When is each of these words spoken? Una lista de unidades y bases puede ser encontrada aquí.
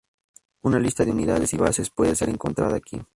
Una 0.63 0.79
lista 0.79 1.05
de 1.05 1.11
unidades 1.11 1.53
y 1.53 1.57
bases 1.57 1.91
puede 1.91 2.15
ser 2.15 2.27
encontrada 2.29 2.75
aquí. 2.75 3.03